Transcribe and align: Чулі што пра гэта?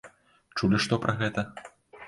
Чулі 0.59 0.81
што 0.87 0.99
пра 1.05 1.17
гэта? 1.21 1.47